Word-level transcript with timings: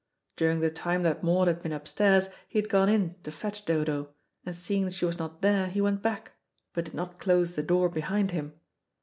During 0.35 0.61
the 0.61 0.71
time 0.71 1.03
that 1.03 1.21
Maud 1.21 1.47
had 1.47 1.61
been 1.61 1.71
upstairs 1.71 2.29
he 2.49 2.57
had 2.57 2.71
gone 2.71 2.89
in 2.89 3.13
to 3.21 3.29
fetch 3.31 3.65
Dodo, 3.65 4.09
and 4.43 4.55
seeing 4.55 4.89
she 4.89 5.05
was 5.05 5.19
not 5.19 5.43
there 5.43 5.67
he 5.67 5.79
went 5.79 6.01
back, 6.01 6.31
but 6.73 6.85
did 6.85 6.95
not 6.95 7.19
close 7.19 7.53
the 7.53 7.61
door 7.61 7.87
behind 7.87 8.31
him. 8.31 8.53